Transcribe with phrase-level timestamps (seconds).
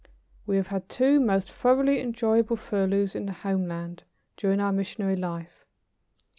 [0.47, 4.01] We have had two most thoroughly enjoyable furloughs in the homeland,
[4.35, 5.63] during our missionary life.